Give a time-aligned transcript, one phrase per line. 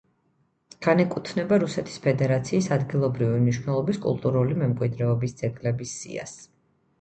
[0.85, 6.35] განეკუთვნება რუსეთის ფედერაციის ადგილობრივი მნიშვნელობის კულტურული მემკვიდრეობის ძეგლების სიას.